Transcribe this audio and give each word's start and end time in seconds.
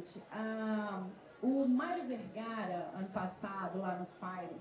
seguinte, 0.00 0.22
o 1.42 1.66
Mário 1.66 2.04
Vergara, 2.04 2.90
ano 2.94 3.08
passado, 3.08 3.80
lá 3.80 3.96
no 3.96 4.06
Fire, 4.18 4.56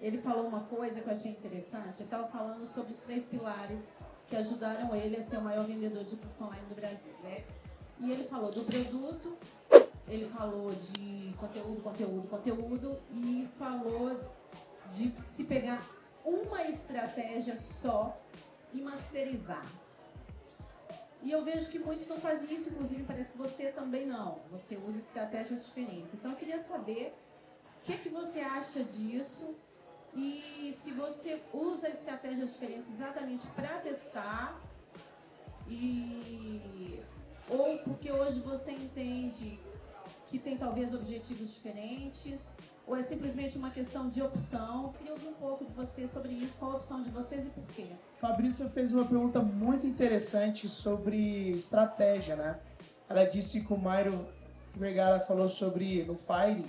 ele 0.00 0.18
falou 0.18 0.46
uma 0.46 0.60
coisa 0.60 1.00
que 1.00 1.08
eu 1.08 1.14
achei 1.14 1.32
interessante. 1.32 1.96
Ele 1.98 2.04
estava 2.04 2.26
falando 2.28 2.66
sobre 2.66 2.92
os 2.92 3.00
três 3.00 3.24
pilares 3.26 3.90
que 4.28 4.36
ajudaram 4.36 4.94
ele 4.94 5.16
a 5.16 5.22
ser 5.22 5.38
o 5.38 5.42
maior 5.42 5.64
vendedor 5.66 6.04
de 6.04 6.16
curso 6.16 6.44
online 6.44 6.66
do 6.68 6.74
Brasil, 6.74 7.12
né? 7.22 7.44
E 8.00 8.10
ele 8.10 8.24
falou 8.24 8.50
do 8.50 8.62
produto, 8.64 9.36
ele 10.08 10.28
falou 10.30 10.72
de 10.72 11.32
conteúdo, 11.38 11.82
conteúdo, 11.82 12.28
conteúdo 12.28 12.98
e 13.12 13.48
falou 13.58 14.20
de 14.94 15.14
se 15.28 15.44
pegar 15.44 15.82
uma 16.24 16.64
estratégia 16.64 17.56
só 17.56 18.20
e 18.74 18.82
masterizar. 18.82 19.64
E 21.26 21.32
eu 21.32 21.42
vejo 21.42 21.66
que 21.70 21.78
muitos 21.80 22.06
não 22.06 22.20
fazem 22.20 22.54
isso, 22.54 22.68
inclusive 22.68 23.02
parece 23.02 23.32
que 23.32 23.36
você 23.36 23.72
também 23.72 24.06
não. 24.06 24.38
Você 24.52 24.76
usa 24.76 24.98
estratégias 24.98 25.66
diferentes. 25.66 26.14
Então 26.14 26.30
eu 26.30 26.36
queria 26.36 26.62
saber 26.62 27.12
o 27.80 27.84
que, 27.84 27.98
que 27.98 28.08
você 28.08 28.38
acha 28.38 28.84
disso 28.84 29.52
e 30.14 30.72
se 30.80 30.92
você 30.92 31.40
usa 31.52 31.88
estratégias 31.88 32.52
diferentes 32.52 32.94
exatamente 32.94 33.44
para 33.48 33.76
testar 33.80 34.62
e 35.66 37.00
ou 37.48 37.76
porque 37.80 38.12
hoje 38.12 38.38
você 38.38 38.70
entende 38.70 39.58
que 40.28 40.38
tem 40.38 40.56
talvez 40.56 40.94
objetivos 40.94 41.48
diferentes 41.54 42.54
ou 42.86 42.96
é 42.96 43.02
simplesmente 43.02 43.58
uma 43.58 43.70
questão 43.70 44.08
de 44.08 44.22
opção? 44.22 44.92
Queria 44.96 45.12
ouvir 45.12 45.28
um 45.28 45.34
pouco 45.34 45.64
de 45.64 45.72
você 45.72 46.08
sobre 46.08 46.32
isso, 46.32 46.54
qual 46.58 46.72
a 46.72 46.76
opção 46.76 47.02
de 47.02 47.10
vocês 47.10 47.44
e 47.44 47.50
por 47.50 47.64
quê? 47.74 47.86
Fabrício 48.18 48.68
fez 48.70 48.92
uma 48.92 49.04
pergunta 49.04 49.40
muito 49.40 49.86
interessante 49.86 50.68
sobre 50.68 51.50
estratégia, 51.50 52.36
né? 52.36 52.58
Ela 53.08 53.24
disse 53.24 53.64
que 53.64 53.72
o 53.72 53.78
Mairo 53.78 54.26
Vergara 54.74 55.18
falou 55.20 55.48
sobre 55.48 56.04
no 56.04 56.16
Fire, 56.16 56.64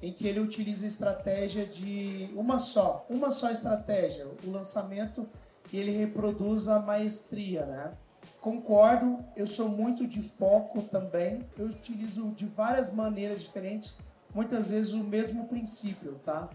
em 0.00 0.12
que 0.12 0.26
ele 0.26 0.40
utiliza 0.40 0.86
estratégia 0.86 1.66
de 1.66 2.30
uma 2.34 2.58
só, 2.58 3.04
uma 3.10 3.30
só 3.30 3.50
estratégia, 3.50 4.26
o 4.44 4.50
lançamento, 4.50 5.28
e 5.72 5.78
ele 5.78 5.90
reproduz 5.90 6.68
a 6.68 6.78
maestria, 6.80 7.66
né? 7.66 7.92
Concordo, 8.40 9.22
eu 9.36 9.46
sou 9.46 9.68
muito 9.68 10.06
de 10.06 10.22
foco 10.22 10.82
também, 10.82 11.46
eu 11.58 11.66
utilizo 11.66 12.30
de 12.30 12.46
várias 12.46 12.90
maneiras 12.90 13.42
diferentes 13.42 13.98
muitas 14.34 14.68
vezes 14.68 14.92
o 14.92 15.02
mesmo 15.02 15.46
princípio, 15.46 16.20
tá? 16.24 16.48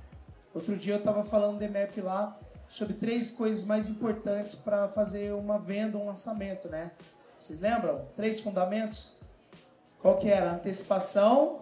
Outro 0.54 0.76
dia 0.76 0.94
eu 0.94 1.00
estava 1.00 1.24
falando 1.24 1.60
de 1.60 1.68
map 1.68 1.98
lá 1.98 2.38
sobre 2.68 2.94
três 2.94 3.30
coisas 3.30 3.66
mais 3.66 3.90
importantes 3.90 4.56
para 4.56 4.88
fazer 4.88 5.34
uma 5.34 5.60
venda, 5.60 5.98
um 5.98 6.06
lançamento, 6.06 6.70
né? 6.70 6.92
Vocês 7.38 7.60
lembram? 7.60 8.06
Três 8.16 8.40
fundamentos? 8.40 9.20
Qual 10.00 10.18
que 10.18 10.30
era? 10.30 10.54
Antecipação, 10.54 11.60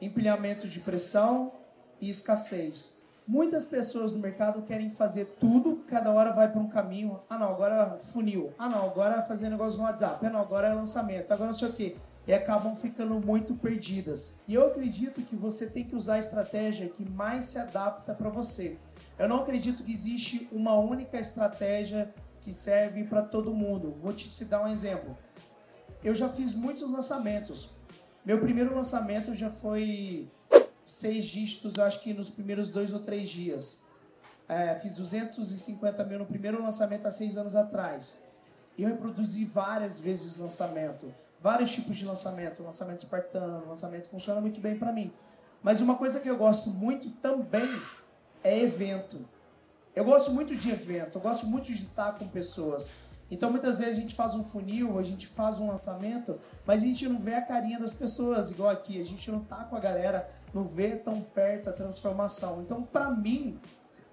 empilhamento 0.00 0.68
de 0.68 0.80
pressão 0.80 1.52
e 2.00 2.08
escassez. 2.08 2.98
Muitas 3.26 3.64
pessoas 3.64 4.12
no 4.12 4.18
mercado 4.18 4.62
querem 4.62 4.90
fazer 4.90 5.36
tudo, 5.38 5.84
cada 5.86 6.10
hora 6.10 6.32
vai 6.32 6.50
para 6.50 6.60
um 6.60 6.68
caminho. 6.68 7.20
Ah, 7.28 7.38
não, 7.38 7.50
agora 7.50 7.98
funil. 7.98 8.52
Ah, 8.58 8.68
não, 8.68 8.86
agora 8.86 9.22
fazer 9.22 9.50
negócio 9.50 9.78
no 9.78 9.84
WhatsApp. 9.84 10.24
Ah, 10.24 10.30
não, 10.30 10.40
agora 10.40 10.68
é 10.68 10.74
lançamento. 10.74 11.30
Agora 11.30 11.50
não 11.50 11.58
sei 11.58 11.68
o 11.68 11.72
quê 11.72 11.96
e 12.28 12.34
acabam 12.34 12.76
ficando 12.76 13.18
muito 13.18 13.54
perdidas. 13.54 14.38
E 14.46 14.52
eu 14.52 14.66
acredito 14.66 15.22
que 15.22 15.34
você 15.34 15.66
tem 15.66 15.82
que 15.82 15.96
usar 15.96 16.16
a 16.16 16.18
estratégia 16.18 16.86
que 16.86 17.02
mais 17.02 17.46
se 17.46 17.58
adapta 17.58 18.12
para 18.12 18.28
você. 18.28 18.76
Eu 19.18 19.26
não 19.26 19.40
acredito 19.40 19.82
que 19.82 19.90
existe 19.90 20.46
uma 20.52 20.74
única 20.74 21.18
estratégia 21.18 22.12
que 22.42 22.52
serve 22.52 23.04
para 23.04 23.22
todo 23.22 23.54
mundo. 23.54 23.96
Vou 24.02 24.12
te 24.12 24.44
dar 24.44 24.62
um 24.62 24.68
exemplo. 24.68 25.16
Eu 26.04 26.14
já 26.14 26.28
fiz 26.28 26.54
muitos 26.54 26.90
lançamentos. 26.90 27.70
Meu 28.26 28.38
primeiro 28.38 28.74
lançamento 28.74 29.34
já 29.34 29.50
foi 29.50 30.30
seis 30.84 31.24
dígitos, 31.24 31.78
acho 31.78 32.02
que 32.02 32.12
nos 32.12 32.28
primeiros 32.28 32.68
dois 32.68 32.92
ou 32.92 33.00
três 33.00 33.30
dias. 33.30 33.86
É, 34.46 34.78
fiz 34.78 34.94
250 34.96 36.04
mil 36.04 36.18
no 36.18 36.26
primeiro 36.26 36.62
lançamento 36.62 37.06
há 37.06 37.10
seis 37.10 37.38
anos 37.38 37.56
atrás. 37.56 38.18
Eu 38.78 38.88
reproduzi 38.88 39.46
várias 39.46 39.98
vezes 39.98 40.36
lançamento 40.36 41.10
vários 41.40 41.70
tipos 41.70 41.96
de 41.96 42.04
lançamento, 42.04 42.62
lançamento 42.62 43.00
espartano, 43.00 43.66
lançamento 43.68 44.08
funciona 44.08 44.40
muito 44.40 44.60
bem 44.60 44.78
para 44.78 44.92
mim. 44.92 45.12
Mas 45.62 45.80
uma 45.80 45.96
coisa 45.96 46.20
que 46.20 46.28
eu 46.28 46.36
gosto 46.36 46.70
muito 46.70 47.10
também 47.10 47.68
é 48.42 48.58
evento. 48.60 49.24
Eu 49.94 50.04
gosto 50.04 50.32
muito 50.32 50.54
de 50.54 50.70
evento, 50.70 51.18
eu 51.18 51.22
gosto 51.22 51.46
muito 51.46 51.72
de 51.72 51.82
estar 51.82 52.12
com 52.18 52.28
pessoas. 52.28 52.90
Então 53.30 53.50
muitas 53.50 53.78
vezes 53.78 53.98
a 53.98 54.00
gente 54.00 54.14
faz 54.14 54.34
um 54.34 54.44
funil, 54.44 54.98
a 54.98 55.02
gente 55.02 55.26
faz 55.26 55.58
um 55.58 55.66
lançamento, 55.66 56.38
mas 56.64 56.82
a 56.82 56.86
gente 56.86 57.08
não 57.08 57.20
vê 57.20 57.34
a 57.34 57.42
carinha 57.42 57.78
das 57.78 57.92
pessoas, 57.92 58.50
igual 58.50 58.70
aqui, 58.70 59.00
a 59.00 59.04
gente 59.04 59.30
não 59.30 59.40
tá 59.40 59.64
com 59.64 59.76
a 59.76 59.80
galera, 59.80 60.30
não 60.54 60.64
vê 60.64 60.96
tão 60.96 61.20
perto 61.20 61.68
a 61.68 61.72
transformação. 61.72 62.62
Então, 62.62 62.82
para 62.82 63.10
mim, 63.10 63.60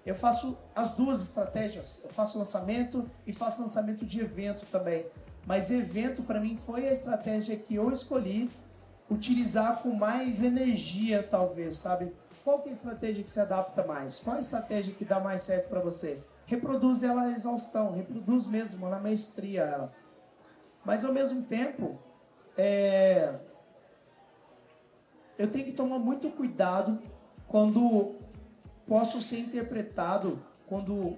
eu 0.04 0.14
faço 0.14 0.56
as 0.74 0.90
duas 0.92 1.20
estratégias. 1.20 2.02
Eu 2.04 2.10
faço 2.10 2.38
lançamento 2.38 3.10
e 3.26 3.32
faço 3.32 3.60
lançamento 3.60 4.06
de 4.06 4.20
evento 4.20 4.64
também. 4.66 5.06
Mas 5.46 5.70
evento 5.70 6.24
para 6.24 6.40
mim 6.40 6.56
foi 6.56 6.88
a 6.88 6.92
estratégia 6.92 7.56
que 7.56 7.76
eu 7.76 7.90
escolhi 7.92 8.50
utilizar 9.08 9.80
com 9.80 9.94
mais 9.94 10.42
energia, 10.42 11.22
talvez, 11.22 11.76
sabe? 11.76 12.12
Qual 12.42 12.62
é 12.66 12.70
a 12.70 12.72
estratégia 12.72 13.22
que 13.22 13.30
se 13.30 13.40
adapta 13.40 13.86
mais? 13.86 14.18
Qual 14.18 14.36
a 14.36 14.40
estratégia 14.40 14.92
que 14.92 15.04
dá 15.04 15.20
mais 15.20 15.42
certo 15.42 15.68
para 15.68 15.80
você? 15.80 16.20
Reproduz 16.46 17.04
ela 17.04 17.22
a 17.22 17.32
exaustão, 17.32 17.92
reproduz 17.92 18.46
mesmo, 18.46 18.88
na 18.88 18.98
maestria 18.98 19.62
ela. 19.62 19.92
Mas 20.84 21.04
ao 21.04 21.12
mesmo 21.12 21.42
tempo, 21.42 21.96
é... 22.56 23.34
eu 25.38 25.48
tenho 25.50 25.64
que 25.64 25.72
tomar 25.72 25.98
muito 26.00 26.28
cuidado 26.30 26.98
quando 27.46 28.16
posso 28.86 29.22
ser 29.22 29.40
interpretado, 29.40 30.40
quando 30.66 31.16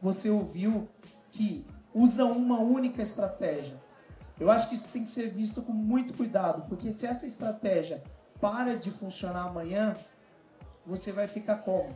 você 0.00 0.30
ouviu 0.30 0.88
que 1.30 1.66
usa 1.94 2.24
uma 2.24 2.58
única 2.58 3.02
estratégia. 3.02 3.80
Eu 4.38 4.50
acho 4.50 4.68
que 4.68 4.74
isso 4.74 4.88
tem 4.88 5.04
que 5.04 5.10
ser 5.10 5.28
visto 5.28 5.60
com 5.62 5.72
muito 5.72 6.14
cuidado, 6.14 6.66
porque 6.68 6.92
se 6.92 7.06
essa 7.06 7.26
estratégia 7.26 8.02
para 8.40 8.76
de 8.76 8.90
funcionar 8.90 9.48
amanhã, 9.48 9.96
você 10.86 11.12
vai 11.12 11.28
ficar 11.28 11.56
como? 11.56 11.94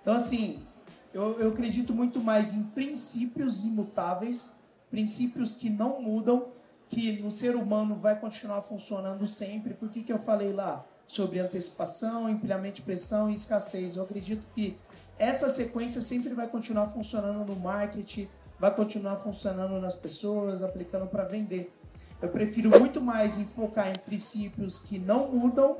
Então, 0.00 0.14
assim, 0.14 0.64
eu, 1.12 1.40
eu 1.40 1.48
acredito 1.50 1.92
muito 1.92 2.20
mais 2.20 2.52
em 2.52 2.62
princípios 2.62 3.64
imutáveis, 3.64 4.60
princípios 4.90 5.52
que 5.52 5.68
não 5.68 6.00
mudam, 6.00 6.48
que 6.88 7.20
no 7.20 7.30
ser 7.30 7.56
humano 7.56 7.96
vai 7.96 8.18
continuar 8.18 8.62
funcionando 8.62 9.26
sempre. 9.26 9.74
Por 9.74 9.88
que, 9.90 10.02
que 10.02 10.12
eu 10.12 10.18
falei 10.18 10.52
lá 10.52 10.84
sobre 11.06 11.40
antecipação, 11.40 12.28
empilhamento 12.28 12.76
de 12.76 12.82
pressão 12.82 13.28
e 13.28 13.34
escassez? 13.34 13.96
Eu 13.96 14.04
acredito 14.04 14.46
que 14.54 14.76
essa 15.18 15.48
sequência 15.48 16.00
sempre 16.00 16.32
vai 16.32 16.48
continuar 16.48 16.86
funcionando 16.86 17.44
no 17.44 17.56
marketing, 17.56 18.28
vai 18.60 18.72
continuar 18.74 19.16
funcionando 19.16 19.80
nas 19.80 19.94
pessoas, 19.94 20.62
aplicando 20.62 21.06
para 21.06 21.24
vender. 21.24 21.74
Eu 22.20 22.28
prefiro 22.28 22.68
muito 22.78 23.00
mais 23.00 23.38
em 23.38 23.46
focar 23.46 23.88
em 23.88 23.98
princípios 23.98 24.78
que 24.78 24.98
não 24.98 25.28
mudam 25.32 25.78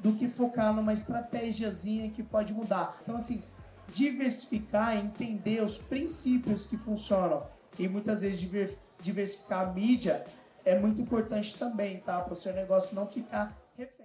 do 0.00 0.14
que 0.14 0.26
focar 0.26 0.72
numa 0.74 0.94
estratégiazinha 0.94 2.10
que 2.10 2.22
pode 2.22 2.54
mudar. 2.54 2.98
Então, 3.02 3.16
assim, 3.16 3.42
diversificar, 3.88 4.96
entender 4.96 5.62
os 5.62 5.76
princípios 5.76 6.66
que 6.66 6.78
funcionam 6.78 7.46
e 7.78 7.86
muitas 7.86 8.22
vezes 8.22 8.40
diversificar 9.00 9.68
a 9.68 9.72
mídia 9.72 10.24
é 10.64 10.78
muito 10.78 11.02
importante 11.02 11.58
também, 11.58 12.00
tá? 12.00 12.20
Para 12.22 12.32
o 12.32 12.36
seu 12.36 12.54
negócio 12.54 12.96
não 12.96 13.06
ficar 13.06 13.54
refém. 13.76 14.03